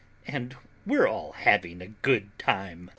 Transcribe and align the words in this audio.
And 0.25 0.55
we're 0.83 1.05
all 1.05 1.33
having 1.33 1.79
a 1.79 1.85
good 1.89 2.31
time. 2.39 2.89